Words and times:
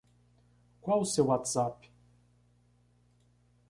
Qual 0.81 1.01
o 1.01 1.05
seu 1.05 1.27
WhatsApp? 1.27 1.87